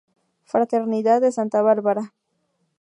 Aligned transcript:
Fraternidad 0.45 1.21
de 1.21 1.31
Santa 1.31 1.61
Bárbara. 1.61 2.15